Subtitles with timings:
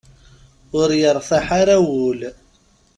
[0.79, 2.19] Ur yertaḥ ara wul.